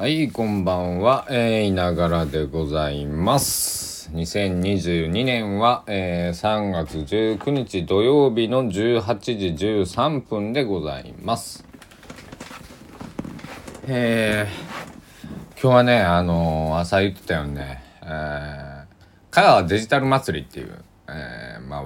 [0.00, 1.26] はい、こんばんは。
[1.28, 4.08] えー、いながらでございます。
[4.14, 9.10] 2022年は、えー3月19日土曜日の18
[9.56, 11.64] 時13分でございます。
[13.88, 18.84] えー、今日はね、あのー朝言ってたよね、えー、
[19.30, 21.84] 香川デジタル祭りっていう、えー、まあ、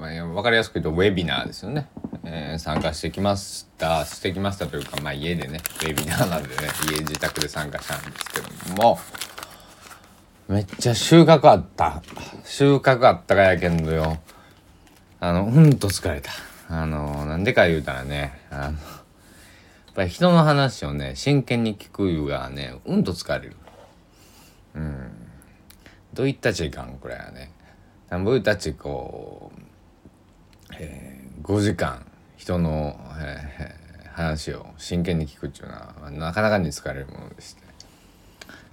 [0.00, 1.90] まあ、わかりやすく言うとウェビナーですよね。
[2.24, 4.04] えー参加してきました。
[4.04, 6.54] してきましたというかまあ家でねウェビナーなんでね
[6.90, 8.40] 家自宅で参加したんですけ
[8.74, 8.98] ども。
[10.48, 12.02] めっちゃ収穫あった。
[12.44, 14.18] 収穫あったかやけんどよ。
[15.20, 16.30] あのうんと疲れた。
[16.68, 18.72] あのなんでか言うたらねあのやっ
[19.94, 23.56] ぱり人の話をね真剣に聞くいうがねうんと疲れる。
[24.74, 25.10] うん。
[26.14, 27.50] どういったちいかんこれはね
[28.10, 29.60] 僕たちこう、
[30.78, 32.06] えー、5時間
[32.44, 37.62] 人の、えー話を真剣に聞くっていうのはなかなかに疲れるものでして。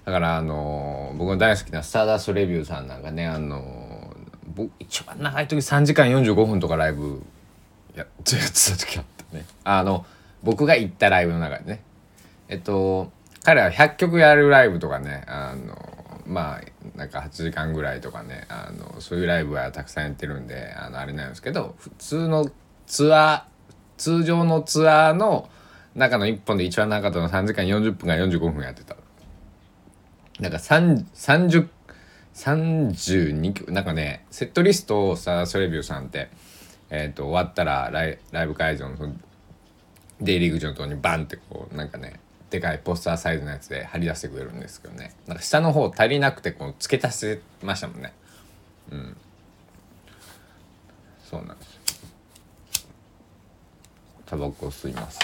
[0.06, 4.16] だからあの僕の大好きなスターダストレビューさんなんかねあの
[4.55, 7.24] 僕一番長い時3時間45分とかライブ
[7.96, 9.46] やってやってた時あったね。
[9.63, 10.06] あの
[10.44, 11.82] 僕が行ったライブの中でね。
[12.48, 13.12] えっと
[13.44, 15.76] 彼は100曲やるライブとかねあの
[16.28, 22.52] まあなんか8時間ぐらいとかねあのそういうライブはたくさんやってるんであのあれなんですけど普通の
[22.85, 23.51] ツアー
[24.02, 25.48] 通常のツアーの
[25.94, 28.96] 中の1本で一番長かったのは3時間40分から45分やってた。
[30.40, 31.68] なんか3 30
[32.34, 36.29] 32曲なんかねセットリストをさソレビューさんって、
[36.90, 38.96] えー、と終わったらライライブ会場の
[40.20, 45.13] 出入り口のとこにバンってこうなんかねでかいポスターサイズのやつで貼り出してくれるんですけどね。
[45.27, 48.13] なんか下の方足りなくてこう付け足してましたもんね。
[48.91, 49.18] うん。
[51.24, 51.71] そうなんです。
[54.32, 55.20] タバコを吸います。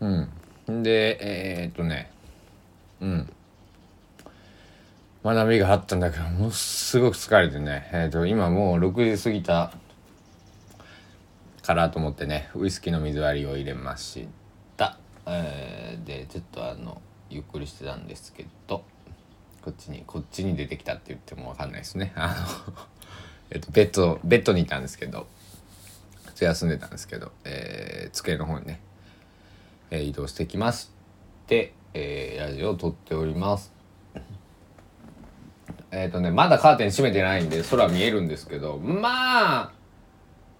[0.00, 0.06] う
[0.70, 0.82] ん。
[0.82, 2.10] でえー、っとね。
[3.00, 3.32] うん。
[5.24, 7.88] 学びがあったんだけどものすごく疲れてね。
[7.94, 9.72] えー、っと今もう6時過ぎた
[11.62, 14.28] からと思ってねウイスキーの水割りを入れまし
[14.76, 17.00] た、えーでちょっとあの
[17.30, 18.84] ゆっくりしてたんですけど
[19.62, 22.12] こっちにこっちに出てきたって言ってもわかんないですね。
[22.14, 22.28] あ
[22.68, 22.74] の
[23.50, 25.26] えっとベッドベッドにいたんですけど。
[26.38, 28.80] と休んでたんですけど、えー机の方にね、
[29.90, 30.90] えー移動してきまし
[31.46, 33.72] て、えーラジオを撮っております。
[35.90, 39.72] えっ、とねまだカーテン閉めてないんで空見えるんですけどまあ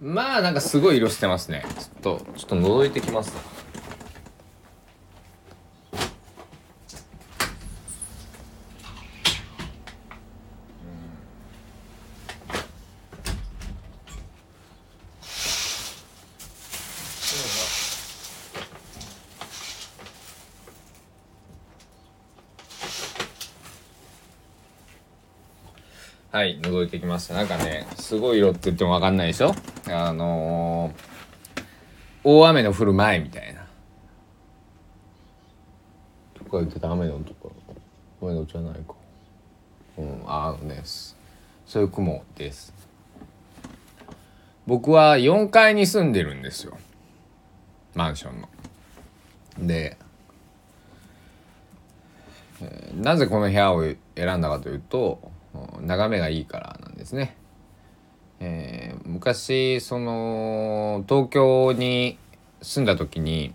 [0.01, 1.63] まあなんかすごい色してますね。
[2.01, 3.33] ちょっとちょっと覗いてきます。
[26.39, 27.33] はい覗いてきました。
[27.33, 29.53] なんかねすごい色って言っても分かんないでしょ？
[29.89, 31.09] あのー
[32.23, 33.65] 大雨の降る前みたいな。
[36.35, 37.51] とか言ってた雨のとこ
[38.21, 38.93] 雨のじゃないか。
[39.97, 41.17] うんあのねす。
[41.65, 42.73] そういう雲です。
[44.65, 46.77] 僕は4階に住んでるんですよ。
[47.95, 48.47] マンションの。
[49.67, 49.97] で、
[52.61, 53.83] えーなぜこの部屋を
[54.15, 55.38] 選んだかというとうん
[55.81, 57.35] 眺めがいいからなんですね。
[58.39, 62.17] えー昔その東京に
[62.61, 63.53] 住んだ時に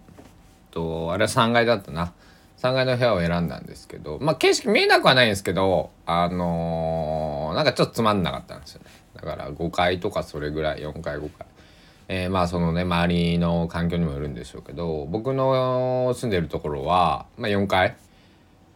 [0.72, 2.12] とあれは3階だったな
[2.59, 11.47] 3階の部屋を選んだんですけどまあ景色見えなくはないんですけどあのーなんかちょっとつまんなかったんですよねだから5階とかそれぐらい4階5階。
[12.09, 17.97] えーまあそのね周りの環境にもよるんでしょうけど僕の住んでるところは、まあ、4階、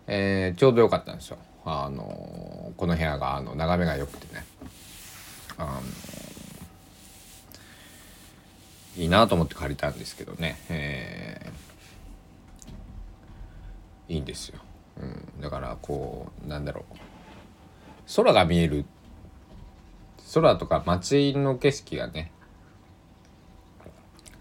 [0.06, 1.38] えーちょうど良かったんですよ。
[1.68, 4.44] あのこの部屋があの眺めが良くてね。
[5.58, 5.82] あの
[8.96, 11.68] いいなと思って借りたんですけどね、えー
[14.12, 14.58] いいんですよ、
[14.98, 16.96] うん、だからこうなんだろう。
[18.16, 18.86] 空が見える。
[20.32, 22.30] 空とか街の景色がね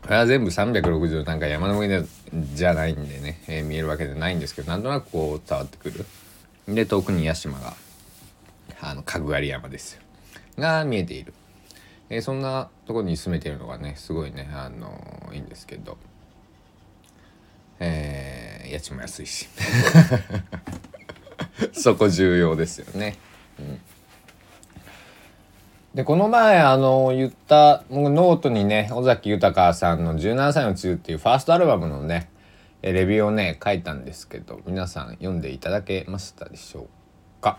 [0.01, 2.03] これは全部360度なんか山の上
[2.53, 6.05] じゃないんでね、えー見えるわけじゃないんですけどなんとなくこう伝わってくる。
[6.67, 7.73] で遠くに屋島が
[8.81, 10.01] あの角刈山ですよ。
[10.57, 11.33] が見えている、
[12.09, 15.97] えーそんなところに住めているのがねすごいねあのいいんですけど。
[17.79, 19.47] えー家賃も安いし。
[21.73, 23.15] そこ重要ですよね。
[23.59, 23.79] うん。
[25.95, 32.29] でこの前あの言ったノートにね尾崎豊さんの「17歳の梅雨」っていうファーストアルバムのね、
[32.81, 37.57] レビューをね書いたんですけど皆さん読んでいただけましたでしょうか？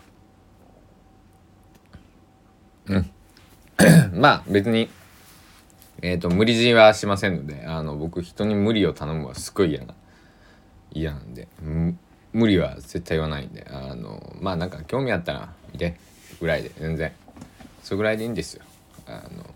[2.86, 3.10] うん。
[4.18, 4.88] まあ別に
[6.00, 9.94] えっ、と無理強いはしませんのであの僕人に無理を頼むのはすごい嫌な
[10.92, 11.48] 嫌なんで
[12.32, 15.96] 無理は絶対言わないんであのまあなんか興味あったら見て
[16.40, 17.12] ぐらいで全然。
[17.82, 18.62] それぐらいでいいんですよ。
[19.06, 19.54] あの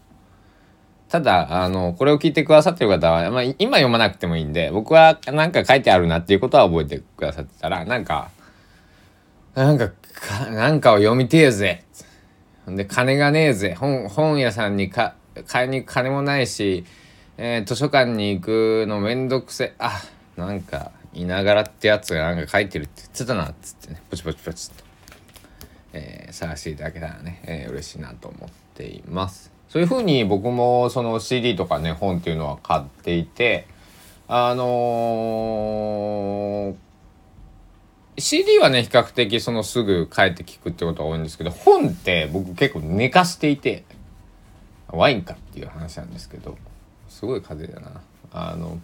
[1.12, 8.30] ただあのこれを聞いてくださってる方は、まあ、今読まなくてもいいんで僕は何か書いてあるなっていうことは覚えてくださってたらなんか
[9.54, 11.84] なんかかなんかを読みてえぜ。
[12.66, 13.76] で金がねえぜ。
[13.78, 15.14] 本本屋さんにか
[15.46, 16.86] 買いに行く金もないし、
[17.36, 20.00] えー、図書館に行くのめんどくせあ
[20.38, 24.00] なんかいながらってやつがなんか書いてるって言ってたなっつってね。
[24.08, 24.82] ポチポチポチと、
[25.92, 29.51] えー、探していただけたらね、えー、嬉しいなと思っています。
[29.72, 33.66] そういうふうに僕もその CD とかね本っていうのは買っていて
[34.28, 43.84] あのー、CD はね比較的そのすぐ帰って聞くってことが多いんですけど本って僕結構寝かしていて
[44.88, 46.58] ワインかっていう話なんですけど
[47.08, 48.02] すごい風だな。
[48.30, 48.78] あの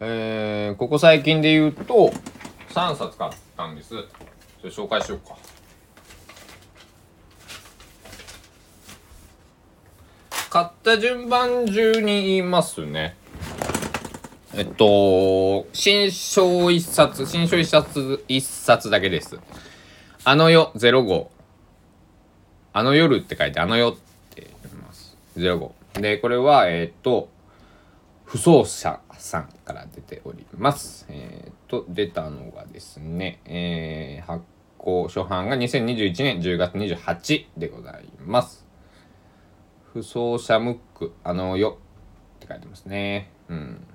[0.00, 2.12] えー、ここ最近で言うと
[2.70, 3.90] 3冊買ったんです。
[4.60, 5.36] それ紹介しようか
[10.54, 13.16] 買った順番順に言いますね。
[14.52, 19.38] えっと新書一冊新書一冊一冊だけです。
[20.24, 21.28] あの世05
[22.74, 23.96] あの夜って書いてあの世っ
[24.34, 25.16] て読みます。
[25.36, 25.70] 05
[26.02, 27.30] でこれはえっと
[28.26, 31.06] 不走者さんから出ております。
[31.08, 34.44] えっ、と、出たのがですね、えー、発
[34.76, 38.63] 行初版が2021年10月28でございます。
[39.94, 41.78] 不走者ムック、あのよ
[42.36, 43.30] って書いてますね。
[43.48, 43.86] うん。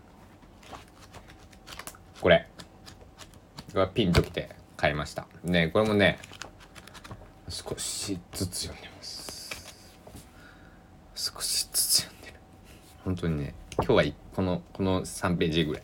[2.22, 2.48] これ。
[3.74, 5.28] がピンときて買いました。
[5.44, 6.18] ね、これもね、
[7.50, 9.94] 少しずつ読んでます。
[11.16, 12.34] 少しずつ読んでる。
[13.04, 15.84] 本当にね、今日はこのこの3ページぐらい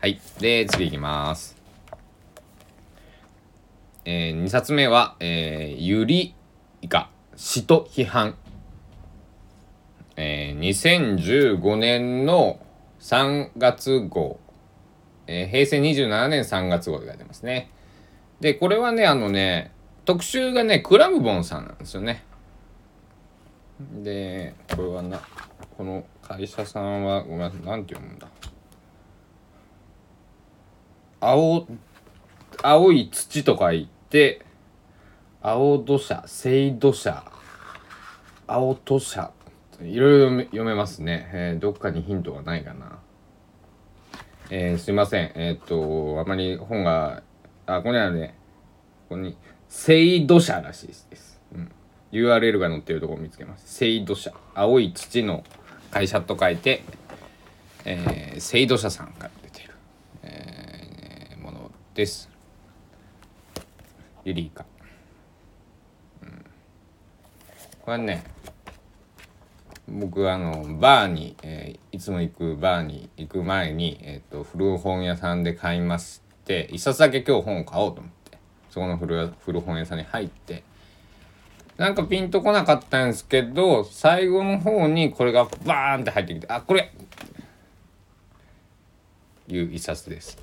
[0.00, 1.56] はいで次いきます
[4.04, 6.34] えー、2冊目は、えー、ゆり
[6.80, 8.36] いか詩と批判
[10.20, 12.58] えー、2015年の
[12.98, 14.40] 3月号、
[15.28, 17.70] えー、平成27年3月号で書いてますね。
[18.40, 19.72] でこれはねあのね
[20.04, 22.24] 特集がねクラムボンさんなんですよね。
[24.02, 25.20] でこれはな
[25.76, 28.26] この会社さんはごめんなさい何て読むんだ。
[31.20, 31.64] 青
[32.60, 34.44] 青い土と書いて
[35.40, 37.24] 青土砂青土砂
[38.48, 39.37] 青土砂。
[39.82, 42.98] いろいろ読めますね、えー、どっかにヒントがないかな。
[44.50, 45.32] えー、すいません。
[45.34, 47.22] えっ、とあまり本が
[47.66, 48.34] あこれはね。
[49.08, 49.36] ここに
[49.70, 51.72] 青土砂らしいです、うん、
[52.12, 53.84] URL が載ってるところを見つけます。
[53.84, 55.44] 青土砂青い土の
[55.90, 56.82] 会社と書いて、
[57.86, 59.74] えー、セイド社さんから出てる、
[60.24, 62.28] えー、ものです。
[64.24, 64.66] ユリイカ。
[66.22, 66.44] うん、
[67.80, 68.24] これね
[69.90, 78.38] 僕あのバーに、えー、いつも行くバーに行く前に、えーと、古本屋さんで買いまして一冊だけ今日本を買おうと思って
[78.70, 80.62] そこの古古本屋さんに入って
[81.78, 86.92] なんかピンとこなかったんですけど最後の方にこれがバーンって入ってきてあこれ
[89.48, 90.36] いう一冊です。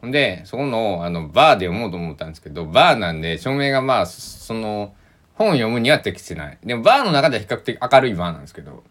[0.00, 4.94] ほんでそこのあのバーで読もうと思ったんですけどバーなんで照明がまあその
[5.34, 6.58] 本読むには適してない。
[6.64, 8.82] でもバーの中では比較的明るいバーなんですけど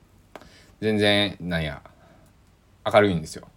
[0.82, 1.82] 全然なんや
[2.86, 3.48] 明るいんですよ。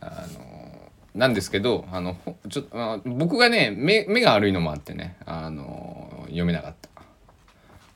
[0.00, 2.16] あのなんですけどあの
[2.48, 6.88] ちょあ僕がね目目が悪いのもあってねあの読めなかった。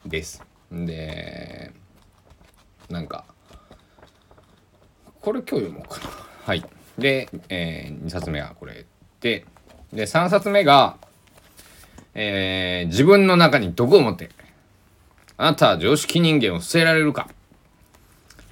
[0.06, 0.42] です。
[0.70, 1.70] で
[2.90, 3.24] なんか
[5.20, 6.10] これ今日読もうかな。
[6.44, 6.64] はい。
[6.98, 8.84] で、えー、2冊目はこれ
[9.20, 9.46] で
[9.92, 10.96] で3冊目が、
[12.14, 14.30] えー、自分の中に毒を持って
[15.36, 17.28] あなたは常識人間を捨てられるか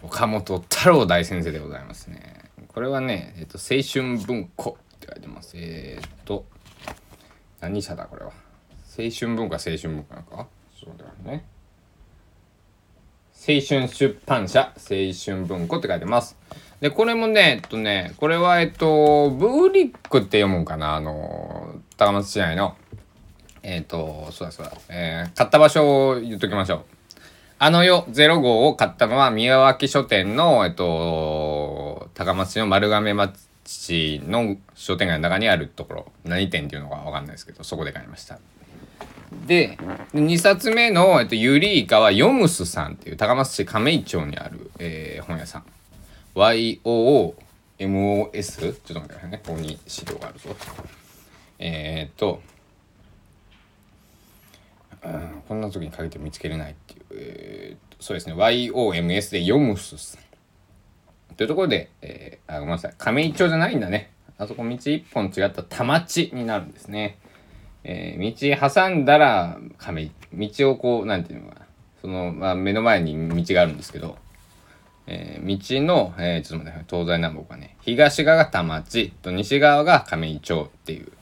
[0.03, 2.41] 岡本太郎大先生でございますね
[2.73, 5.55] これはね、えっ、と、青春文庫って書いてます。
[5.57, 6.47] えっ、と、
[7.61, 8.31] 何社だこれは。
[8.97, 10.47] 青春文庫は青春文庫なのか？
[10.73, 11.45] そうだよね。
[13.35, 16.37] 青春出版社、青春文庫って書いてます。
[16.81, 22.77] で、これもね、えっとね、これは、えっと、ブーリックって読むんかなあの、高松市内の。
[23.63, 24.73] えっと、そうだそうだ。
[24.89, 26.85] えー、買った場所を言っときましょう。
[27.59, 38.39] あの世0号を買ったのは宮脇書店の、えっと、高松市の丸亀町の商店街の中にあるところ、何店っていうのかわかんないですけど、そこで買いました。
[39.47, 39.77] で、
[40.15, 45.65] 2冊目の、えっと、ユリイカはヨムスさんっていう高松市亀井町にある、えー、本屋さん。
[46.35, 46.83] YOOMOS?
[47.83, 49.43] ちょっと待ってくださいね。
[49.45, 50.57] ここに資料があるぞ。
[51.59, 52.41] えー、っと、
[55.49, 58.35] こんな時にかけて見つけれないっていう、えー、そうですね。
[58.35, 61.37] YOMS でヨムスさん。
[61.37, 62.95] というところで、えー、あごめんなさい。
[62.99, 64.13] 亀井町じゃないんだね。
[64.39, 67.19] あそこ道一本違った田町になるんですね、
[67.85, 70.49] えー、道挟んだら亀井。
[70.51, 71.67] 道をこうなんていうのかな。
[72.01, 74.17] その、まあ、目の前に道があるんですけど、
[75.07, 77.77] えー、道の、えー、ちょっと待って東西南北がね。
[77.81, 81.13] 東側が田町と西側が亀井町っていう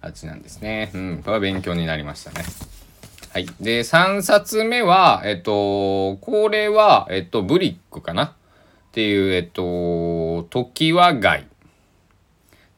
[0.00, 0.90] あっちなんですね。
[0.94, 1.22] うん。
[1.22, 2.44] これは勉強になりましたね。
[3.36, 3.46] はい。
[3.60, 8.24] で、3冊目は、えっと、これは、えっと、ブリックかな？
[8.24, 8.32] っ
[8.92, 11.46] ていう、えっと、常盤街。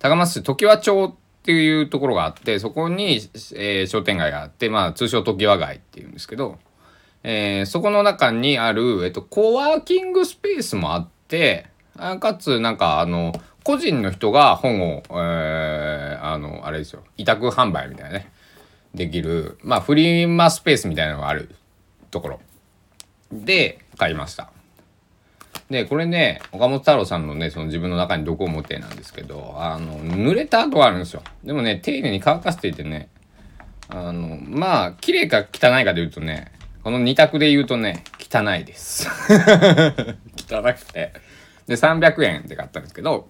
[0.00, 3.20] 高松市常盤町っていうところがあって、そこに、
[3.54, 6.58] えー、商店街があって、まあ、通称常盤街っていうんですけど、
[7.22, 18.32] えー、そこの中にある、えっと、コワーキングスペースもあって、あかつ、なんか、あの、個人の人が本を、えー、あの、あれですよ、委託販売みたいなね。
[18.98, 21.54] できる、まあ、フリマスペースみたいなのがある
[22.10, 22.40] ところ
[23.32, 24.50] で買いました。
[25.70, 31.22] で、これね、岡本太郎さんのね、その自分の中に毒を持ってなんですけど、あの、濡れた跡があるんですよ。
[31.44, 33.08] でもね、丁寧に乾かしていてね、
[33.88, 36.50] あの、まあ、綺麗か汚いかで言うとね、
[36.82, 39.08] この2択で言うとね、汚いです。
[40.36, 41.12] 汚くて。
[41.68, 43.28] で、300円で買ったんですけど、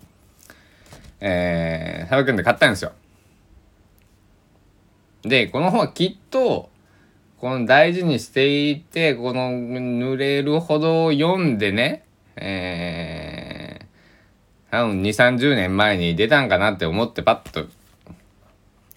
[1.21, 2.93] えー、300円で買ったんですよ。
[5.29, 6.71] で、この本はきっと、
[7.39, 12.05] この大事にしていて、この濡れるほど読んでね、
[12.37, 17.67] えー、多分2、30年前に出たんかなって思ってパッと、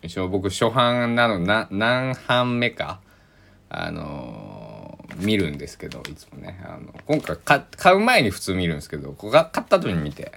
[0.02, 3.00] 一応僕初版なの、な、何版目か、
[3.70, 6.60] あのー、見るんですけど、いつもね。
[6.66, 10.32] あの、今回買う前に普通見るんですけど、ここが買った後に見て。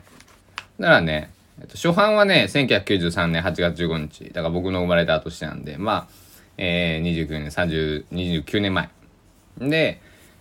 [0.79, 1.31] だからね、
[1.65, 4.25] えっと、初版はね、1993年8月15日。
[4.27, 6.09] だから僕の生まれた年なんで、まあ、
[6.59, 8.91] えー、29年、30、29年前。
[9.59, 9.99] で、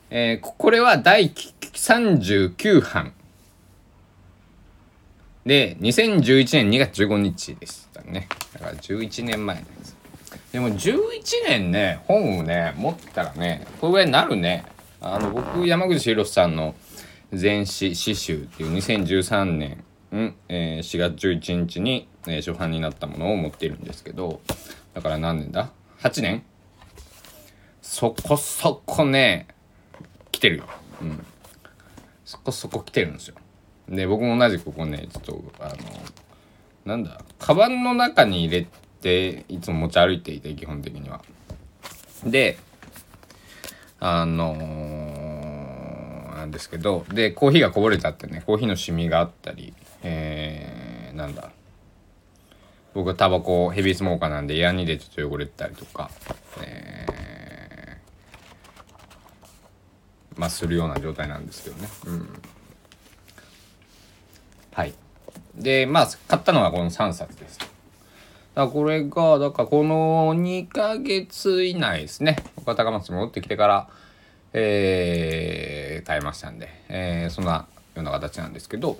[0.09, 3.13] えー、これは第39版。
[5.45, 8.27] で、2011年2月15日でしたね。
[8.53, 9.95] だから11年前です。
[10.51, 10.99] でも11
[11.47, 14.65] 年ね、本をね、持ったらね、これぐらいになるね。
[14.99, 16.75] あの、僕、山口博さんの
[17.31, 19.83] 全詩詩集っていう2013年
[20.17, 24.41] ん、えー、4月11日に、えー、初版になったものを持っているんですけど
[24.93, 26.43] だから何年だ ?8 年
[27.81, 29.47] そこそこね
[30.31, 30.65] 来てるよ。
[31.01, 31.25] うん。
[32.25, 33.35] そこそこ来てるんですよ。
[33.87, 35.75] で僕も同じここねちょっとあの
[36.85, 38.67] なんだカバンの中に入れ
[39.01, 41.21] ていつも持ち歩いていて基本的には。
[42.25, 42.57] で
[43.99, 51.51] あのー、なんですけどでコーヒーがこぼれちゃってねコーヒーのシミがあったりえー、なんだ
[52.93, 56.11] 僕はタバコヘビースモーカーなんでヤニでちょっと汚れてたりとか、
[56.61, 61.87] えー、まあするような状態なんですけどね。
[62.05, 62.41] うん、
[64.73, 64.93] はい。
[65.55, 67.59] で、まあ買ったのはこの3冊です。
[68.53, 72.37] だこれが、だからこの2ヶ月以内ですね。
[72.55, 73.89] 僕は高松に戻ってきてから、
[74.53, 78.97] えー、買いましたんで、えー、そんなような形なんですけど、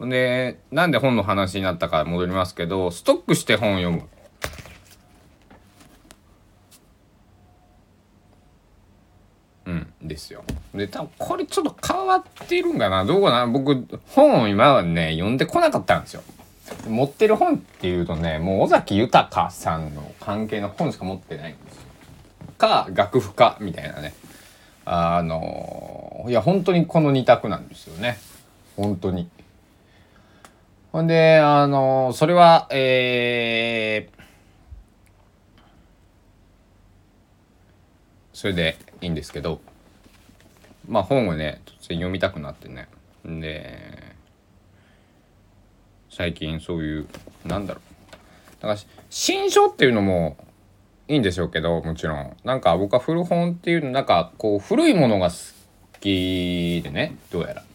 [0.00, 4.02] で、なんで本の話になったか戻りますけど、ストックして本を読む。
[9.66, 10.44] うん、ですよ。
[10.74, 16.22] で、多分これちょっと変わってるんかなどうかな僕、本を今はね、読んでこなかったんですよ。
[16.86, 21.82] 持ってる本っていうとね、もう尾崎豊さんの関係の本しか持ってないんですよ。
[22.56, 24.14] か、楽譜か、みたいなね。
[24.84, 28.18] あの、いや、本当にこの2択なんですよね。
[28.76, 29.28] 本当に。
[30.90, 34.22] ほんで、あの、それは、えー、
[38.32, 39.60] それでいいんですけど、
[40.88, 42.88] まあ本をね、突然読みたくなってね。
[43.24, 44.16] で、
[46.08, 47.06] 最近そういう、
[47.44, 48.62] なんだろう。
[48.62, 48.80] だから、
[49.10, 50.38] 新書っていうのも
[51.06, 52.36] いいんでしょうけど、もちろん。
[52.44, 55.36] なんか僕は古本っていうの、なんかこう、古いものが好
[56.00, 57.67] きでね、どうやら。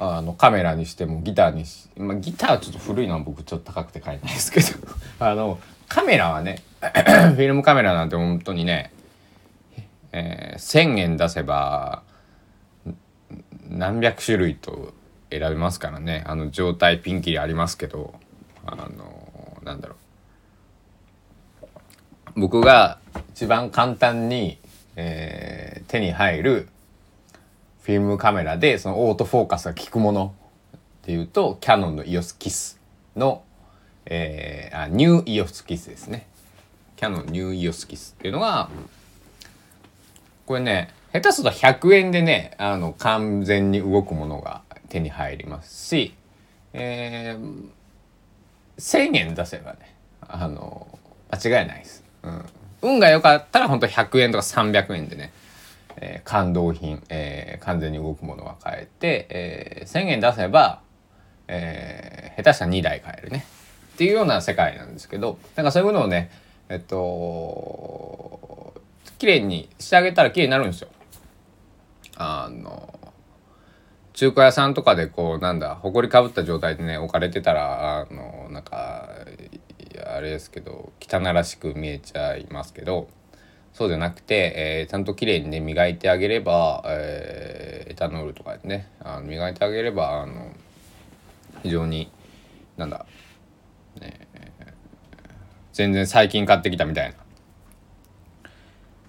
[0.00, 4.68] あのカメラにしてもギターにし、まあ、ギターはちょっと古いのは僕ちょっと高くて買えないですけど。
[5.18, 8.92] あのカメラはね フィルムカメラなんて本当にね、
[10.12, 12.02] えー、1,000円出せば
[13.68, 14.94] 何百種類と
[15.30, 16.24] 選べますからね。
[16.26, 18.14] あの状態ピンキリありますけど
[18.64, 19.96] あのなんだろ
[22.36, 22.40] う。
[22.40, 23.00] 僕が
[23.30, 24.58] 一番簡単に、
[24.94, 26.68] えー、手に入る
[27.88, 30.34] フィルムカメラでそのオートフォーカスが効くもの
[30.76, 32.78] っていうとキヤノンの EOS キス
[33.16, 33.42] の、
[34.04, 36.26] えー、あニュー EOS キスですね。
[36.96, 38.68] キヤノンニュー EOS キスっていうのが
[40.44, 46.12] これね下手すると100円でねあの完全に動くものが手に入りますし、
[46.74, 47.70] えー、
[48.76, 50.98] 1,000円出せばねあの
[51.30, 52.44] 間違いないです、うん、
[52.82, 55.32] 運が良かったら本当100円とか300円でね、
[56.00, 60.80] えー、感動品、えー、完全に動くものが買えて、えー、1,000円出せば、
[61.48, 63.44] えー、下手したら2台買えるね
[63.94, 66.30] っていうような世界なんですけどなんかそういうものをね
[66.68, 68.74] えっと
[69.18, 70.88] 綺麗にしてあげたら綺麗になるんですよ。
[72.16, 72.94] あの
[74.12, 79.08] 中華屋さんとかでこうなんだ埃かぶった状態でね置かれてたらあのなんか
[80.04, 83.08] あれですけど汚らしく見えちゃいますけど
[83.78, 88.90] そうじゃなくて、えー、ちゃんときれいにね磨いてあげれば、えー、エタノールとかね。
[88.98, 90.50] あの磨いてあげればあの
[91.62, 92.10] 非常に
[92.76, 93.06] なんだ、
[94.00, 94.26] ね、
[95.72, 97.14] 全然最近買ってきたみたいな。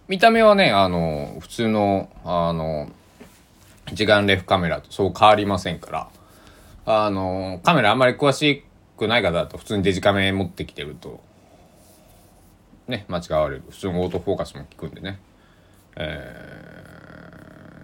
[0.07, 2.91] 見た目はねあの普通のあの
[3.91, 6.09] 一眼レフカメラとそう変わりませんから。
[6.85, 8.63] あのカメラあんまり詳し
[8.99, 11.23] くない方だと普通にデジカメ持ってきてると
[12.89, 15.19] ね間違われる普通のオートフォーカスも効くんでね、
[15.95, 16.35] え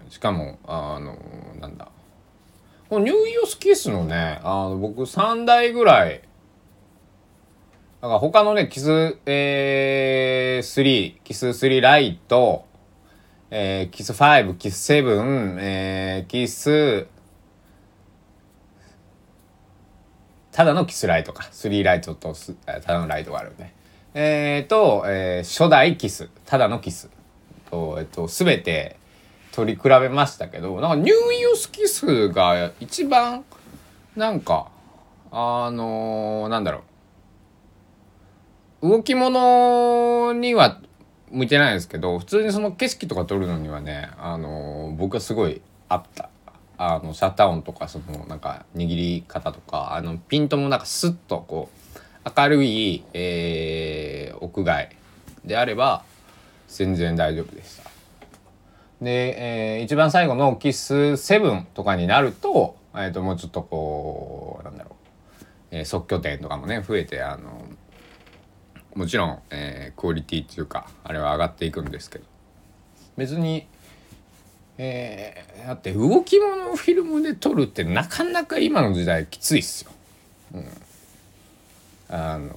[0.08, 1.16] ー、しかもあの
[1.60, 1.88] なんだ
[2.88, 6.20] このニューイオスキスのねあの僕3台ぐらい
[8.02, 12.66] だから他のねキス、えー、3キス3ライト
[13.48, 17.06] えー、キス5、キス7、えー、キス、
[20.50, 21.44] ただのキスライトか。
[21.52, 23.72] 3ライトとただのライトがあるんで。
[24.18, 27.10] えー、と、えー、初代キス、ただのキス。
[27.70, 28.96] と、えっ、と、すべて
[29.52, 33.44] 取り比べましたけど、なんかニューイオスキスが一番、
[34.16, 34.68] なんか、
[35.30, 36.82] あのー、なんだろ
[38.80, 38.88] う。
[38.88, 40.80] 動き物には
[41.30, 46.30] 向いてないですけど普通にその景色とか撮るのにはねあの僕はすごいあった
[46.78, 51.85] あのシャッター音とかそのなんか握り方とかあのピントもなんかスッとこう
[52.36, 54.90] 明るい、えー、屋外
[55.44, 56.04] であれば
[56.68, 57.90] 全然大丈夫でした。
[59.00, 67.64] で、えー、一番最後のキス7とかになると,、えー、ともうちょっとこうなんだろう、えー、即興点とかもね増えてあの
[68.94, 72.24] もちろん、えー、クオリティっていうかあれは上がっていくんですけど
[73.16, 73.66] 別に
[74.78, 79.90] えー、だって動き物をフィルムで撮るってなかなか今の時代きついっすよ。
[80.54, 80.64] うん、
[82.08, 82.50] あの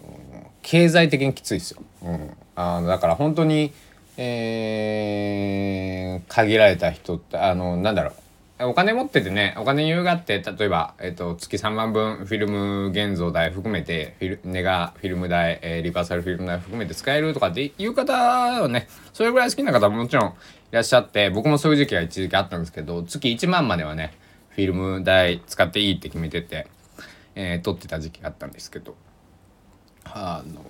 [0.61, 1.81] 経済的にきついっすよ。
[2.03, 3.71] うん、あのだから本当に、
[4.17, 8.13] えー、限られた人ってあのなんだろう。
[8.61, 20.33] お金持っててねお金に余裕があって例えば、えっと、月3万分フィルム現像代含めてフィルネガフィルム代、えー、リバーサルフィルム代含めて使えるとかっていう方はねそれぐらい好きな方ももちろんい
[20.71, 24.13] らっしゃって僕もそういう時期が一時期あったんですけど月1万まではね
[24.49, 26.67] フィルム代使っていいって決めてて、
[27.35, 28.93] えー、撮ってた時期があったんですけど。
[30.13, 30.61] あの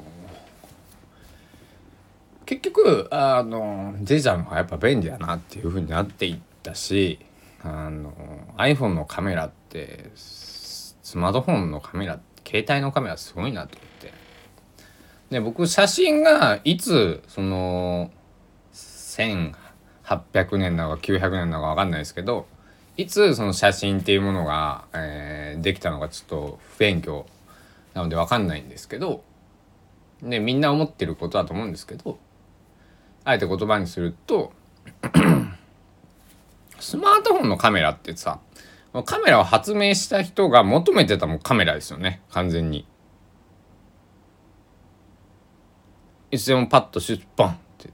[2.45, 7.19] 結局あのデジタルの方がやっぱ便利だなっていうふうになっていったし
[7.62, 8.13] あの
[8.58, 14.13] iPhone のカメラってスマートフォンのカメラ携帯のカメラすごいなと思って。
[15.30, 18.10] で僕写真がいつその
[18.73, 22.47] 1800年なのか900年なのか分かんないですけど
[22.97, 27.28] いつその写真っていうものが、えー、できたのかちょっと不勉強
[27.93, 29.23] なので分かんないんですけど
[30.23, 32.19] でみんな思ってることだと思うんですけど
[33.23, 34.51] あえて言葉にすると
[36.79, 38.39] スマートフォンのカメラってさ
[39.05, 42.88] カメラを発明した人が求めてたもカメラですよね完全に。
[46.32, 47.89] いつでもパッとシュッポンって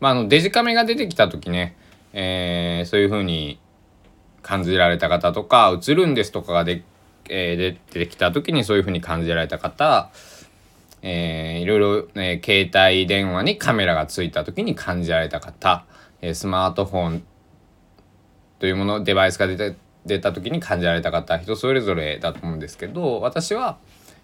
[0.00, 1.76] まああのデジカメが出てきた時ね、
[2.12, 3.60] えー、そういう風に
[4.42, 6.84] 感じられた方とか映るんですとかがで、
[7.28, 7.56] えー、
[7.92, 10.10] 出てきた時にそういう風に感じられた方
[11.02, 15.84] えー、いろいろ、ね、携帯電話にカメラがついた時に感じられた方、
[16.20, 17.22] えー、スマートフォン
[18.58, 23.78] というものデバイスが出た出た時に感じられた方人それぞれだと思うんですけど私は、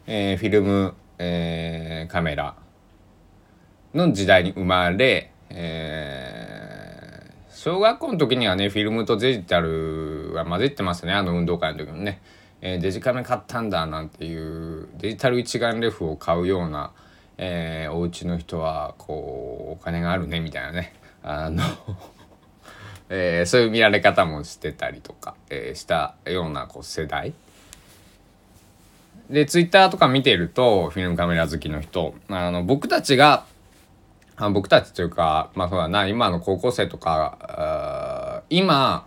[0.07, 2.57] えー、フィルム、えー、カメラ
[3.93, 6.05] の時代に生まれ、え
[7.65, 12.21] 小学校の時にはねフィルムとデジタルは混ぜてますねあの運動会の時もね、
[12.67, 16.93] えー、デジカメ買ったんだなんていうデジタル一眼レフを買うような、
[17.37, 20.95] えー、お家の人はこうお金があるねみたいなね。
[21.23, 21.63] あの
[23.11, 27.35] えー、そういう見られ方もしてたりとか、えー、したようなこう世代。
[29.29, 33.45] でツイッターとか見てるとフィルムカメラ好きの人あの僕たちが
[34.37, 39.07] あ僕たちというかまあそうだな今の高校生とか今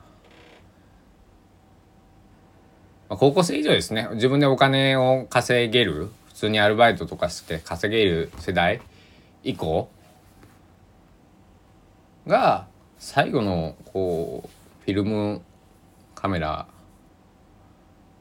[3.09, 4.07] 高校生以上ですね。
[4.13, 8.81] 自分でお金を稼げる普通にアルバイトとかして稼げる世代
[9.43, 9.89] 以降
[12.27, 12.67] が
[12.99, 14.49] 最後のこう
[14.83, 15.41] フィルム
[16.15, 16.67] カメラ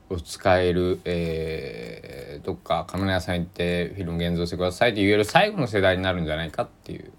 [0.08, 7.10] を使える、えー、どっかカメラ屋さん行ってフィルム現像してくださいって言える最後の世代になるんじゃないかっていう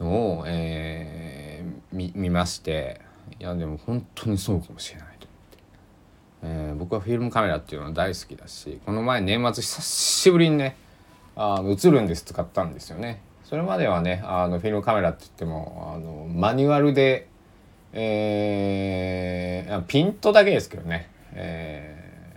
[0.00, 3.08] のを、えー、見見まして。
[3.40, 5.07] いやでも本当にそうかもしれない、
[6.42, 10.76] えー、僕はフィルムカメラっていうのは大好きだしこの前年末久しぶりにね
[11.36, 17.28] あの映るんです使ったんですよねそれまではねあのフィルムカメラって言ってもあのマニュアルで
[17.92, 22.36] えー、ピントだけですけどねえ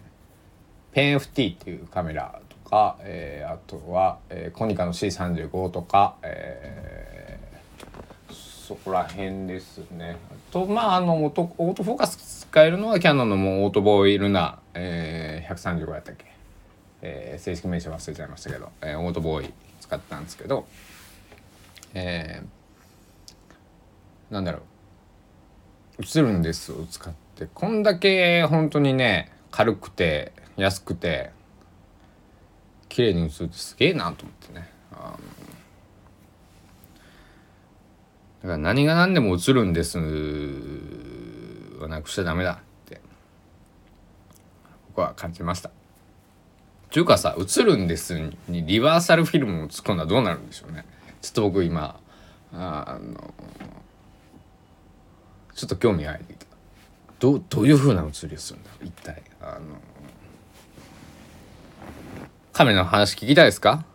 [0.91, 10.17] ー、ペン FT っていうカメラとか、えー、あとは、えー、コニカの C35 とか、えー、そこら辺ですね。
[10.51, 16.25] とまああのオートオートフォーカス使えるのはキャノンのもうオートボーイルな、えー、135やったっけ、
[17.01, 20.67] えー、正式名称忘れちゃいましたけど、えー、オートボーイ使ったんですけど、
[21.93, 24.59] えー、なんだろ
[25.97, 26.03] う。
[26.03, 27.47] 映るんですを使って。
[27.53, 31.31] こんだけ本当にね軽くて安くて
[32.89, 34.69] 綺麗に映るってすげえなと思ってね。
[34.91, 35.15] あ
[38.41, 39.97] だから何が何でも映るんです
[41.83, 43.01] はなくしちゃダメだって
[44.89, 45.71] 僕は感じました。
[46.89, 50.85] ちゅうかさ映るんですにリバーサルフィルムを突っ込んだらどうなるんでしょうね
[51.21, 51.99] ちょっと僕今
[52.53, 53.33] あの
[55.55, 56.41] ちょっと興味湧いて。
[57.19, 59.59] どどういうふうな写りをするんだろう一体あの
[62.51, 63.85] カメラの話聞きたいですか？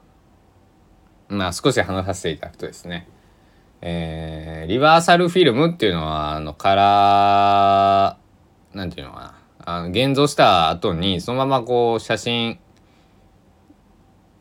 [1.28, 3.08] まあ少し話させていただくとですね
[3.82, 9.34] えー、リバーサルフィルムっていうのはあのカラーなんていうのかな
[9.64, 12.58] あの現像した後にそのままこう写真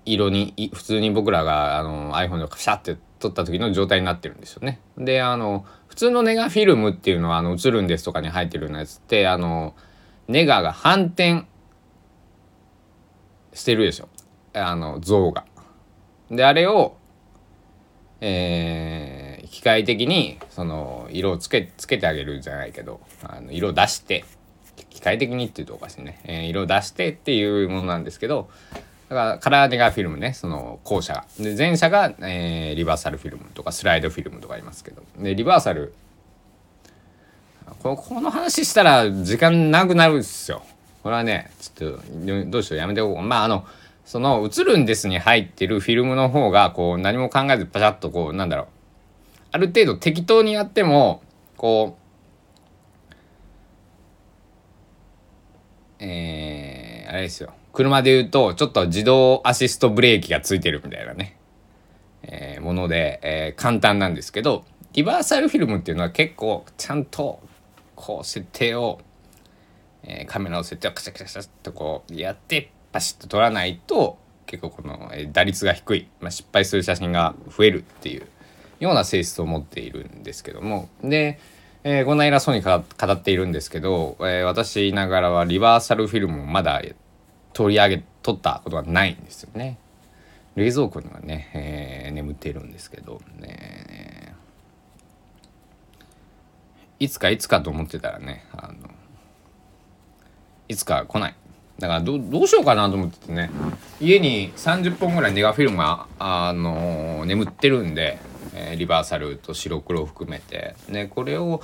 [0.06, 4.80] 色に普通に僕らがあの iPhone でカシャって撮った時の状態になってるんですよね。
[4.98, 9.74] であの普通のネガフィルムっていうのはあの映るんですとかに入ってるようなやつってあの
[10.28, 11.46] ネガが反転
[13.54, 14.10] してるでしょ
[14.54, 15.46] あの像が。
[16.30, 16.98] であれを、
[18.22, 19.25] えー、
[19.56, 24.26] 機械的にその色をつけつけてあげるじゃないけどあの色を出して
[24.90, 28.50] 機械的にっていうとおかしいね、えー、色を出してっていうものなんですけど
[29.08, 31.26] だからカラーネガフィルムねその後者が。
[31.40, 35.04] で前者が、えー、リバーサルフィルムとかスライドフィルムとかありますけど。
[35.20, 35.94] でリバーサル
[37.82, 40.64] ここの話したら時間なくなるんですよ。
[41.02, 43.24] これはねちょっとどうしようやめておこう。
[43.24, 43.66] まああの
[44.06, 48.75] その映るんですに入ってるフィルムの方がこう何も考えずパシャッとこうなんだろう
[49.56, 51.22] ある程度適当にやっても
[51.56, 51.98] こ
[55.98, 57.54] うえー、あれですよ。
[57.72, 61.38] 車で言うとちょっと自動アシストブレーキがついてるみたいなね、
[62.24, 67.40] えー、もので、えー、簡単なんですけどリバーサルフィルムっていうのは結構ちゃんと
[67.96, 69.00] こう設定を、
[70.04, 78.28] えー、カメラの設定をカシャカシャカシャとこうやってパシッと撮らないと結構この、え打率が低い、まあ、失敗する写真が増えるっていう。
[78.80, 80.90] ような性質を持っているんですけども。
[81.04, 81.40] で
[81.88, 86.82] えー、こんな偉そうに語っているんですけど、えー、私ながらはリバーサルフィルムをまだ
[87.54, 89.78] 取り上げ取ったことはないんですよね。
[90.56, 94.34] 冷蔵庫にはね、えー、眠っているんですけど、ね、
[97.00, 98.90] いつかいつかと思ってたらねあの
[100.68, 101.36] いつか来ない。
[101.78, 103.52] だからどどうしようかなと思っててね。
[104.02, 108.18] 家に30本ぐらいネガフィルムが、あのー、眠ってるんで、
[108.56, 111.62] え、リバーサルと白黒を含めて、ね、これを、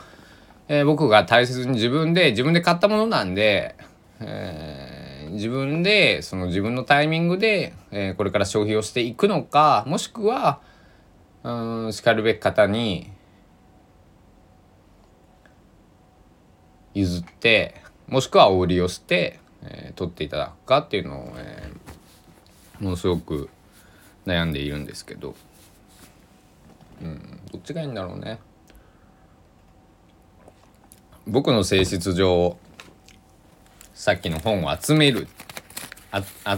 [0.67, 3.75] え、僕が大切に自分で自分で買ったものなんで、
[4.19, 10.59] え自分でその自分のタイミングで、え、これから消費をしていくのかもしくは
[11.43, 13.11] うんしかるべき方に
[16.93, 23.49] 譲ってもしくはお売りをして、えー、取っていただくかっていうのを、えー、ものすごく
[24.25, 25.33] 悩んでいるんですけど、
[27.51, 28.39] どっちがいいんだろうね。
[31.27, 32.57] 僕の性質上
[33.93, 35.27] さっきの本を集める。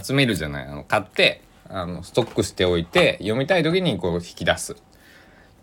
[0.03, 0.67] 集めるじゃない。
[0.67, 4.73] あの買ってあのストックしておいて読みたい時にこう引き出す。
[4.73, 4.75] っ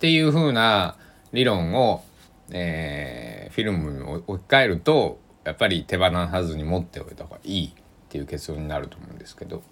[0.01, 0.97] ていう風な
[1.33, 2.03] 理論を、
[2.51, 7.73] えー、フィルムに置き換えるとやっぱり手放さずに持っておいた方がいいっ
[8.09, 9.63] ていう結論になると思うんですけど。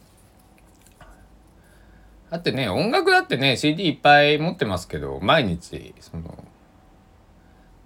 [2.31, 6.45] だってね音楽だってね CD いっぱい持ってますけど毎日その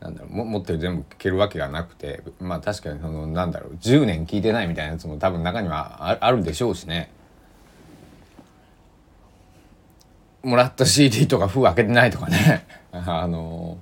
[0.01, 7.13] なんだろうも持ってる全部聴けるわけがなくてまあ確かにそのなんだろう10年聴いてないみたいなやつも多分中にはあるでしょうしね。
[10.43, 12.67] もらった CD とか封開けてないとかね。
[12.91, 13.79] あの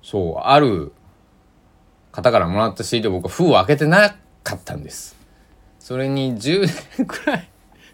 [0.00, 0.92] そうある
[2.12, 5.19] 方からもらった CD を僕は封を開けてなかったんです。
[5.80, 7.48] それに10年くらい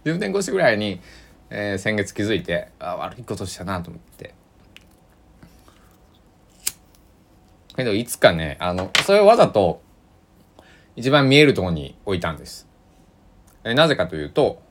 [0.05, 1.01] 10年越しぐらいに、
[1.49, 4.35] えー、先月気づいてあ悪いことしたなと思って。
[7.77, 9.83] けどいつかねあのそれをわざと
[10.97, 12.67] 一番見えるところに置いたんです。
[13.65, 14.63] えなぜかというと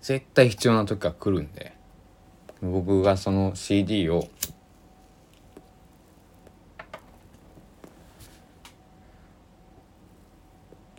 [0.00, 1.72] 絶対必要な時が来るんで
[2.60, 4.28] 僕がその CD を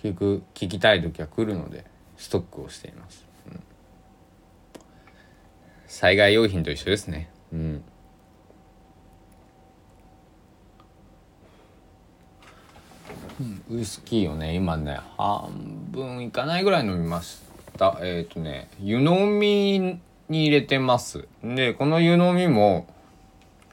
[0.05, 1.83] 結局聞きたい時は来るので
[2.15, 3.59] ストックをしています、うん、
[5.87, 7.31] 災害用品と一緒ですね。
[7.51, 7.83] うん。
[13.69, 17.41] ウイスキーをね今ね半分いかないぐらい飲みまし
[17.77, 17.97] た。
[18.01, 21.27] えっ、ー、とね湯飲みに入れてます。
[21.43, 22.85] でこの湯飲みも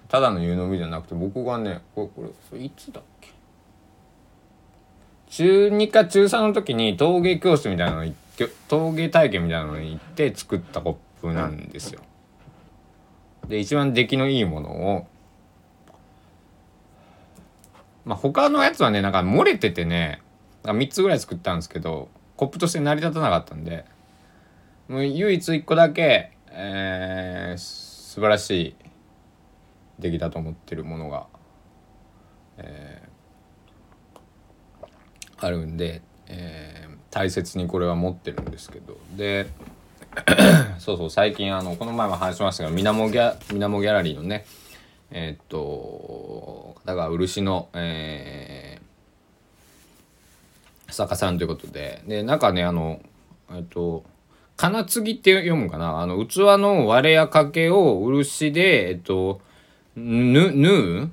[0.09, 3.03] ただの湯飲みじゃなくて僕がねこれこれいつだ
[5.33, 12.01] 中2か中3の時に陶芸教室みたいなの行って陶芸体験みたいなのに行って作ったコップなんですよ。
[13.49, 15.07] で一番出来のいいものを
[18.05, 20.21] まあ他のやつはねなんか漏れててね
[20.64, 23.87] 3つぐらい作ったんですけどコップとして成り立たなかったんで
[24.87, 28.77] もう唯一1個だけ、えー、素晴らしい
[29.99, 31.27] 出来だと思ってるものが、
[32.59, 33.02] えー、
[35.46, 38.96] あるんで、えー、大切にこれは持ってるんですけど。
[39.16, 39.48] で
[40.78, 44.44] そうそう最近あのこの前も話しましたがみなもギャみなもギャラリーのね
[45.11, 52.02] えー、っと方が漆の、えー、作家さんということで。
[52.07, 53.00] でなんかねあの
[53.55, 54.05] えっと
[54.57, 56.00] 金継ぎって読むかな。
[56.00, 59.40] あの器の割れや掛けを漆でえっと
[59.96, 60.70] ぬぬ
[61.05, 61.11] う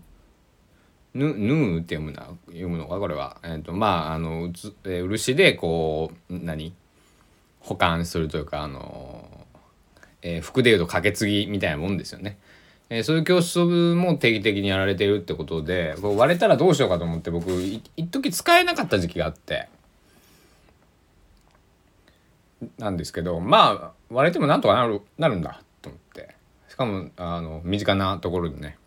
[1.20, 3.38] ぬぬうって読むな読むのかこれは。
[3.44, 6.74] えっとまああのうつ、えー、漆でこう何？
[7.62, 9.46] 保管するというかあの、
[10.22, 12.38] えー、服でいうと掛け継ぎみたいなもんですよね。
[12.90, 19.68] えー、そういう教室も定期的にやられてるってことでこう割れたらどうしようかと思って僕一時使えなかった時期があって。
[22.78, 26.34] なんですけどまあ割れてもなんとかなるなるんだと思って。
[26.70, 28.78] しかもあの身近なところでね。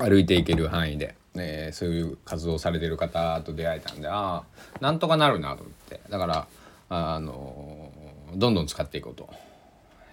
[0.00, 1.14] 歩いていける範囲で。
[1.36, 4.44] えー、そういう活動されてる方と出会えたんでああ
[4.80, 6.00] なんとかなるなと思って。
[6.10, 6.46] だから
[6.88, 7.92] あの
[8.34, 9.28] どんどん使っていこうと、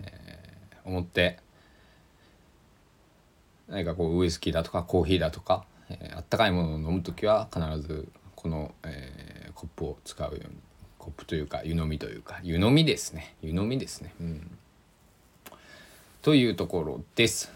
[0.02, 1.40] えー、思って。
[3.68, 10.56] 何かこうウイスキーだとかコーヒーだとか、えー、あったかいものを飲む時は必ずこの、えー、コップを使うように。
[11.00, 12.40] コップというか湯飲みというか。
[12.44, 13.36] 湯飲みですね。
[13.42, 14.14] 湯飲みですね。
[14.20, 14.58] うん、
[16.22, 17.52] というところです。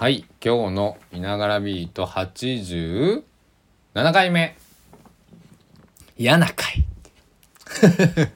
[0.00, 3.22] はい今日の「いながらビート」87
[4.14, 4.56] 回目。
[6.16, 6.86] 嫌な回。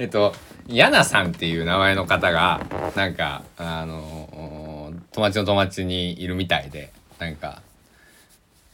[0.00, 0.34] えっと
[0.66, 2.60] やなさんっていう名前の方が
[2.96, 7.62] なんかあの友達の友達にいるみたいでなんか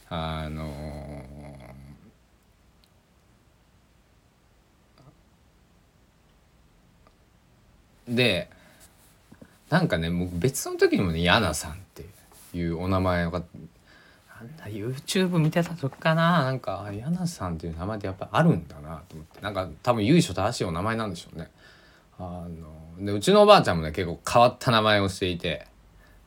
[0.09, 1.23] あの
[8.07, 8.49] で
[9.69, 12.05] なんかねもう別の時にもねヤナさんって
[12.53, 13.37] いうお名前がな
[14.47, 16.43] んだ YouTube 見てた時かな。
[16.43, 19.41] なんかヤナさんっていう名前ってやっぱあるんだなと思って。
[19.41, 21.49] なんか多分由緒正しいお名前なんでしょうね。
[22.19, 22.45] あ
[22.99, 25.67] のでうちのおばあちゃんもね結構変わった名前をしていて。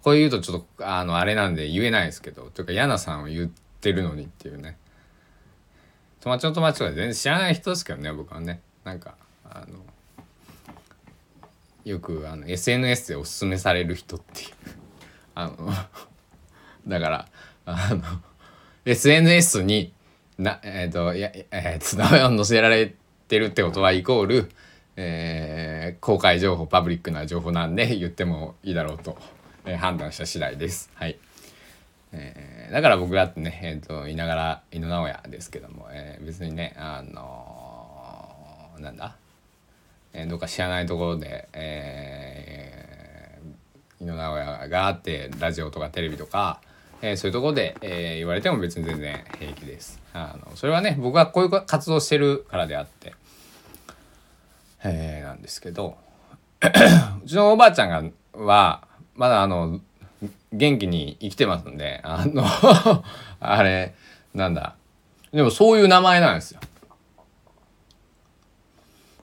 [0.03, 3.51] こう言うとちょっとあのあれなんで言えないですけどというかヤナさんを言っ
[3.83, 4.79] てるのにっていうね。
[6.21, 8.61] 友達の友達とか全然知らない人ですけどね僕はね。
[8.85, 9.79] なんかあの
[11.85, 14.49] よくあの SNS でおすすめされる人っていう
[15.35, 15.73] あの
[16.87, 17.29] だから
[17.67, 18.03] あの
[18.85, 19.93] SNS に
[20.39, 22.95] なえっ、ー、といやえ、ー、と名前を載せられ
[23.29, 24.51] てるってことはイコール、
[24.97, 29.19] えー公開情報パブリックな情報なんで言ってもいいだろうと、
[29.65, 30.91] えー判断した次第です。
[30.95, 31.19] はい。
[32.13, 39.17] えーだから僕だってね、えー、といながら井野直哉ですけども、えー別にねあのーなんだ、
[40.13, 46.61] えーどっか知らないところで、えー井野直哉があってラジオとかテレビとか、
[47.03, 50.01] えーそういうところで、えー言われても別に全然平気です。
[50.13, 53.15] あのそれはね僕がこういう活動してるからであって、
[54.85, 55.97] えーなんですけど
[57.25, 58.03] うちのおばあちゃんが
[58.45, 59.81] はまだあの
[60.53, 62.45] 元気に生きてますんであの
[63.41, 63.95] あれ
[64.35, 64.75] なんだ
[65.33, 66.61] でもそういう名前なんですよ。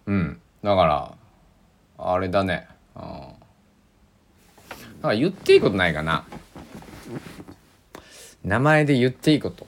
[0.05, 1.15] うんだから
[1.97, 2.67] あれだね。
[2.93, 3.35] うん、なん
[5.01, 6.25] か言っていいことないかな。
[8.43, 9.65] 名前で言っていいこと。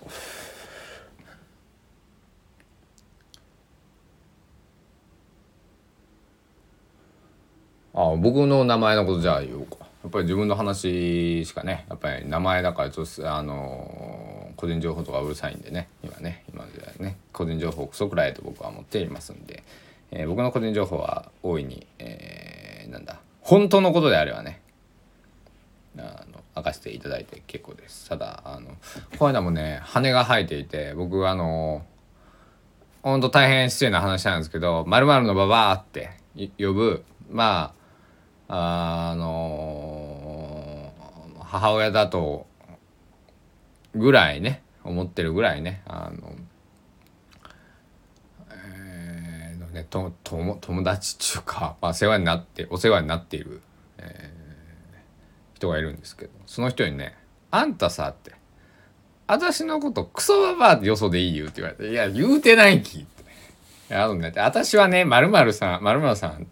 [7.93, 19.63] あ僕の名前のことじゃあ言おうかやっぱり自分の話しかねやっぱり名前だからちょっとあの個人情報とかうるさいんでね今ね今ではね個人情報クソくらいと僕は思っていますんで、
[20.11, 24.61] えー僕の個人情報は大いに、えーなんだ本当のことであればね
[25.97, 28.09] あの明かしていただいて結構です。
[28.09, 28.69] ただあの
[29.17, 31.83] この間もね羽が生えていて僕あの
[33.03, 36.11] ほんと大変失礼な話なんですけど「まるのババア」って
[36.57, 37.73] 呼ぶま
[38.47, 40.91] ああの
[41.39, 42.47] 母親だと
[43.95, 46.35] ぐらいね思ってるぐらいねあの
[49.73, 53.61] えーのねとと友達っていうか、まあ、世話になってお世話になっている、
[53.97, 54.39] えー
[55.59, 57.17] 人がいるんですけどその人にね
[57.51, 58.31] 「あんたさ」って
[59.27, 63.19] 「私のことクソババアってよそでいいよ」って言われて「いや言うてないき」って。
[63.91, 66.47] あのね私はねまるさんまるさん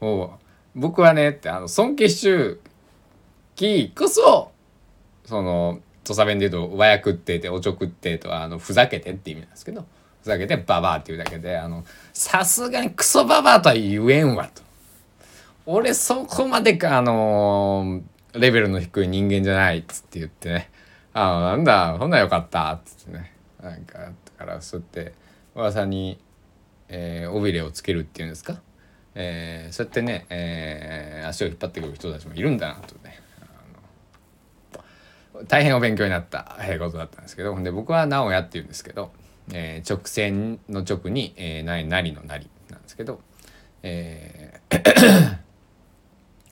[0.00, 0.32] を
[0.74, 2.70] 僕はねってあの尊敬しちゅう
[3.54, 4.50] きこそ
[5.24, 9.86] その土佐弁で言うと「和訳って」って「おちょくって」とあのふざけてって意味なんですけど
[10.24, 11.84] ふざけて「ババア」っていうだけであの
[12.14, 14.62] さすがにクソババアとは言えんわと。
[15.66, 18.00] 俺そこまでかあの
[18.32, 20.70] レベルの低い人間じゃないっつって言ってね
[21.12, 23.32] 「あなんだほんならよかった」っつってね。
[23.62, 25.14] なんかだからそうやって
[25.54, 26.18] 噂に、
[26.88, 28.60] えー尾びれをつけるっていうんですか、
[29.14, 33.20] えーそうやってね、えー足を引っ張ってくる人たちもいるんだなとね。
[35.48, 39.12] 大変お勉強になったことだったんですけどほんで僕は「直哉」って言うんですけど、
[39.52, 43.20] えー直線の直に「えー、なりなりのなり」なんですけど、
[43.82, 45.38] えー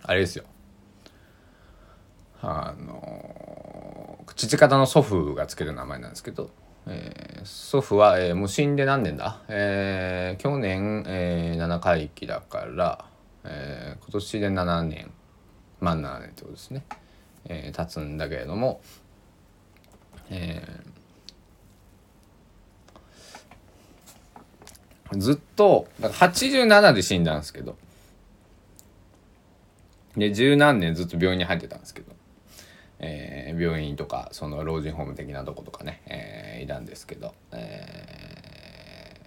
[0.05, 0.45] あれですよ。
[2.43, 6.51] あの父方の祖父がつける名前なんですけど、
[6.87, 13.05] えー祖父は、えーもう死んで何年だ、えー去年、えー7回忌だから、
[13.45, 15.11] えー今年で7年。
[15.81, 16.85] 満7年ってことですね、
[17.47, 18.81] えー経つんだけれども、
[20.31, 20.92] えー
[25.17, 27.77] ずっとだから87で死んだんですけど。
[30.17, 32.13] で十何年ずっと病院に入ってたんですけど、
[32.99, 39.27] えー病院とかその老人ホーム的なとことかね、えーいたんですけど、えー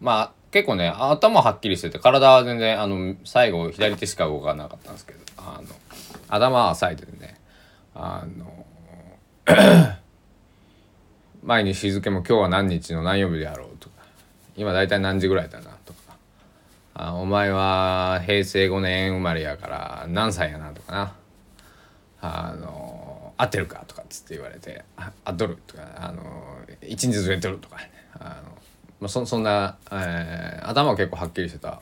[0.00, 5.20] まあ結構ね頭はっきりしてて体は全然あの最後左手しか動かなかったんですけど。
[5.40, 5.68] あの
[6.28, 7.40] 頭は冴えててね。
[7.94, 8.66] あの
[11.42, 13.99] 前に日付も今日は何日の何曜日であろうとか。
[14.60, 16.00] 今大体何時ぐらいだなとか。
[16.92, 21.14] あお前は平成5年生まれやから何歳やなとかな。
[22.20, 24.84] あの合ってるかとかっつって言われて
[25.24, 26.22] 合っとるとかあの
[26.86, 27.76] 一日ずれてるとか。
[27.76, 28.50] ねあの、
[29.00, 31.80] まあ、そそんな、えー頭は結構はっきりしてた、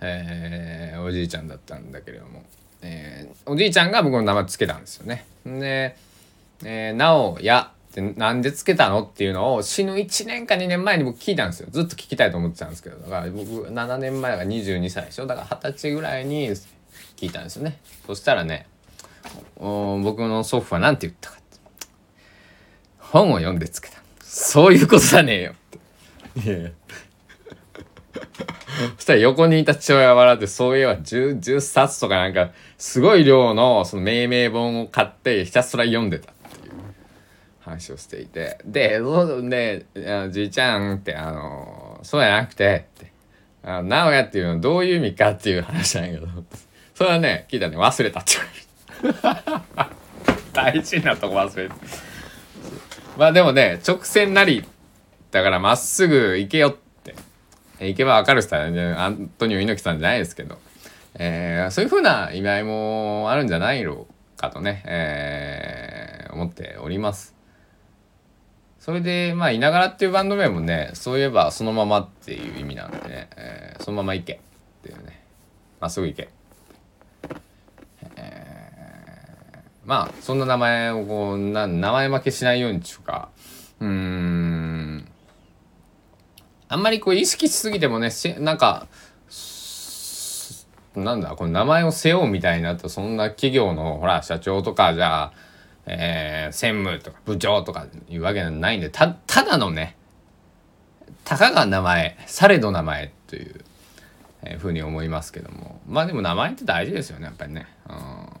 [0.00, 2.42] えーおじいちゃんだったんだけれども、
[2.82, 5.26] えーおじいちゃんが僕の名前つけたんですよね。
[5.46, 5.96] で
[6.64, 11.68] 「えー、なおや」ってなんでつけたのっていうのを死ぬ1年か2年前に僕聞いたんですよ。
[11.70, 12.96] ずっと聞きたいと思ってたんですけど。
[12.98, 15.26] だから僕7年前だから22歳でしょ。
[15.26, 16.48] だから二十歳ぐらいに
[17.16, 17.80] 聞いたんですよね。
[18.06, 18.66] そしたらね
[19.56, 21.58] お僕の祖父は何て言ったかって。
[22.98, 23.98] 本を読んでつけた。
[24.20, 25.54] そういうことじゃねえよっ
[26.34, 26.48] て。
[26.48, 26.70] いやいや。
[28.96, 36.32] そしたら横にいた父親が笑ってそういえば 10, 10冊とかなんかすごい量のその命名本を買ってひたすら読んでた
[37.60, 38.58] 話をしていて。
[38.64, 43.12] でであじいちゃんってあのそうじゃなくてって。
[43.62, 46.26] あ直哉っていうのはどういう意味かっていう話なんやけど。
[46.94, 48.32] それはね聞いたらね忘れたって
[49.02, 49.60] 言われる。
[50.52, 51.74] 大事なとこ忘れて。
[53.16, 54.66] まあでもね直線なり
[55.30, 57.14] だからまっすぐ行けよって。
[57.80, 60.58] 行けばわかる人は、ね、アントニオ猪木さんじゃないですけど、
[61.14, 64.06] えー、そういうふうな意味合いもあるんじゃないの
[64.36, 67.39] かとね、えー、思っております。
[68.90, 74.32] それで、まあ、いながらっていうバンド名もね、そういえばそのままっていう意味なんでね、えー、そのまま行け。
[74.32, 74.38] っ
[74.82, 75.24] ていうね、
[75.78, 76.28] まっすぐ行け。
[78.16, 83.28] えー、まあ、そんな名前をこう、な名前負けしないようにっていうか、
[83.78, 85.08] うーん、
[86.66, 88.10] あんまりこう意識しすぎてもね、
[88.40, 88.88] なんか、
[90.96, 95.32] なんだ、この名前を背負うみたいになったそんな企業の、ほら、社長とか、じゃあ、
[95.92, 99.96] えー、専務とか部長とかいうわけじゃないんで、た、ただのね、
[101.24, 103.64] たかが名前、されど名前という、
[104.42, 105.80] えー、ふうに思いますけども。
[105.88, 107.66] まあでも名前って大事ですよね、やっぱりね。
[107.88, 108.40] うん。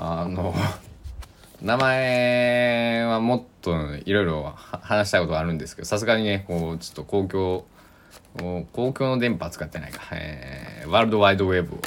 [0.00, 0.54] あの
[1.60, 3.74] 名前はもっと
[4.04, 7.64] いろいろ話したいことがあるんですけどさすがにねこうちょっと公共
[8.72, 11.78] 公共の電波使ってないか、えー、ワールドワイドウェブを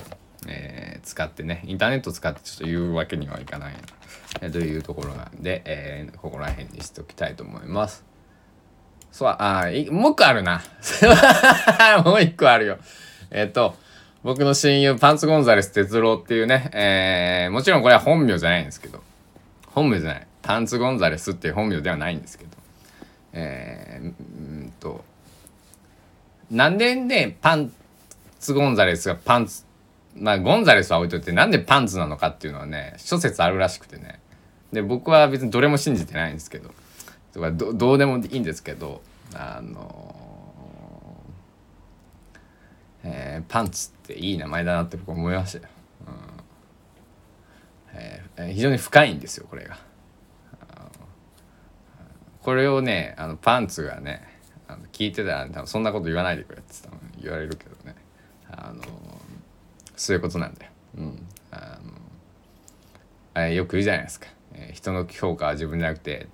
[0.47, 3.75] えー、使ってねインターネット使ってちょっと言うわけにはいかない、
[4.41, 8.05] え、というところなんで、えー、ここら辺にしておきたいと思います。
[9.11, 10.61] そうあもう一個あるな
[12.05, 12.77] もう一個あるよ。
[13.29, 13.75] えっ、ー、と
[14.23, 19.01] 僕の親友パンツゴンザレス哲郎っていうね、えー、もちろんこれは本名じゃないんですけど
[19.67, 22.51] 本名じゃないパンツゴンザレスっていう本名ではないんですけど
[23.33, 24.09] えー、う
[24.65, 25.03] んと
[26.49, 27.71] なんでねパン
[28.39, 29.65] ツゴンザレスがパンツ
[30.15, 34.19] まあゴンザレスは置いといてなんでパンツなのかっていうのはね諸説あるらしくてね。
[34.71, 36.71] で僕は別にどれも信じてないんですけど。
[37.33, 39.01] とかどうでもいいんですけど
[39.33, 40.15] あの
[43.03, 45.63] えー、パンツっていい名前だなって僕思いましたよ、
[46.07, 46.13] うん。
[47.97, 48.21] え、
[48.53, 49.77] 非常に深いんですよこれが。
[52.41, 54.27] これをねあのパンツがね
[54.91, 56.73] 聞いてたら多分そんなこと言わないでくれって
[57.21, 57.95] 言われるけどね。
[58.49, 58.81] あの
[60.01, 60.71] そういうことなんだよ。
[60.97, 61.91] うん、あの
[63.35, 66.27] あよく言うじゃないですか、えー、人の評価は自分じゃなくて、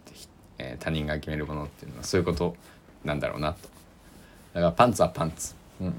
[0.58, 2.56] えー、他人が決めるものっていうのはそういうこと
[3.04, 3.60] なんだろうなと。
[4.54, 5.94] だからパンツはパンツ、うん、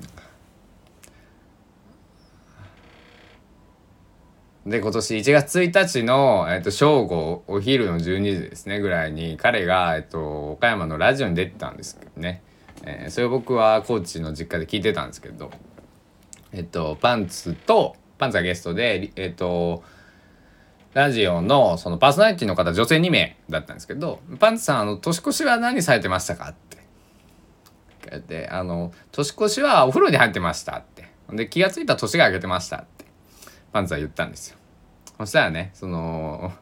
[4.70, 12.42] で今年1月1日の、えーと、正午お昼の12時ですねぐらいに彼が、えーと、岡山のラジオに出てたんですけどね、
[12.82, 15.50] えー、それを僕は高知の実家で聞いてたんですけど
[16.52, 19.82] えっと、パンツと、パンツがゲストで、えっと、
[20.94, 26.68] ラジオのそのパーソナリティの方女性2名だったんですけど「パンツさんあの年越しは何されてましたか?」って。
[28.26, 31.08] であの「年越しはお風呂に入ってました」って。
[31.30, 33.04] で気が付いた年が明けてましたって。
[33.70, 34.56] パンツは言ったんですよ。
[35.18, 36.52] そしたらねその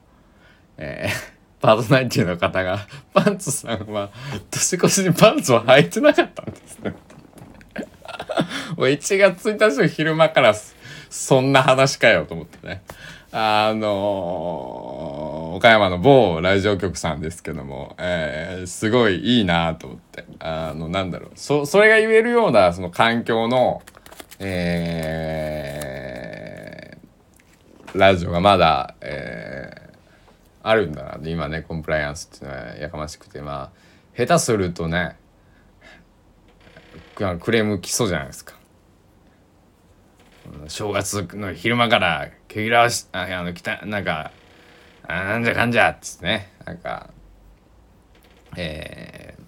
[0.77, 4.11] えー、パーソナリティの方が「パンツさんは
[4.51, 6.95] 年越しにパンツを履いてなかったんですね」
[8.77, 10.55] もう1月1日の昼間から
[11.11, 12.83] そんな話かよと思ってね。
[13.33, 20.25] あのー、岡山の某ラジオ局さんですけども、えー、すごいいいなと思って。
[20.39, 21.31] あの、なんだろう。
[21.35, 23.83] そ、それが言えるような、その環境の、
[24.39, 29.97] えー、ラジオがまだ、えー、
[30.63, 33.79] あるんだな今ね、コンプライアンスっていうのはやかましくて、まあ、
[34.17, 35.17] 下手するとね、
[37.17, 38.55] クレーム来そうじゃないですか。
[40.69, 44.31] 正月の昼間から毛切らしあの来たなんか
[45.03, 46.53] あなんじゃかんじゃっつってね。
[46.67, 47.09] なんか
[48.57, 49.43] えー、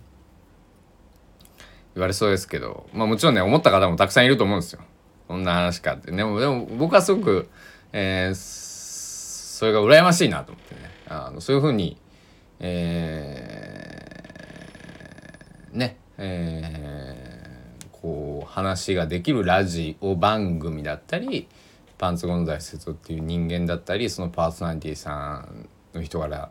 [1.94, 2.88] 言われそうですけど。
[2.94, 4.80] まあもちろんね思った方もたくさんいると思うんですよ。
[5.28, 6.10] こんな話かって。
[6.10, 7.50] でもでも僕はすごく、
[7.92, 10.80] えー、それが羨ましいなと思ってね。
[11.06, 11.98] あのそういうふうに
[12.60, 17.27] えー、ねえー
[18.00, 21.48] こう話ができるラジオ番組だったり
[21.98, 26.50] パンツゴンザイスっていう人間だったりそのパーソナリティさんの人柄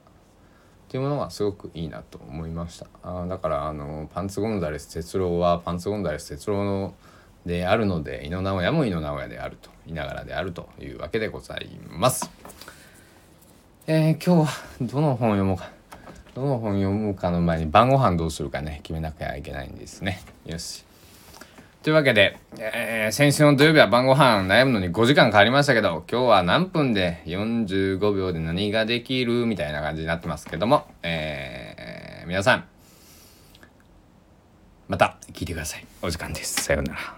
[0.87, 2.87] っていうものがすごくいいなと思いました。
[3.03, 6.93] あだからあのパンツゴンザレス哲郎はパンツゴンザレス哲郎の
[7.45, 12.29] であるので井野直哉も井野直哉であるといながらであるというわけでございます。
[13.87, 15.71] えー、今日はどの本読もうか
[16.35, 20.21] どの本読むかの前に晩ご飯どうするかね決めなきゃいけないんですね。
[20.45, 20.86] よし。
[21.83, 32.65] というわけで、えー、先週の土曜日は晩ご飯悩むのに5時間かかりましたけど、今日は何分で45秒で何ができるみたいな感じになってますけども、えー、皆さん、
[34.87, 35.85] また聞いてください。
[36.01, 36.63] お時間です。
[36.63, 37.16] さようなら。